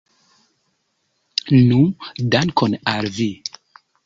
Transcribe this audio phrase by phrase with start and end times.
[1.67, 1.83] Nu,
[2.37, 3.31] dankon al vi!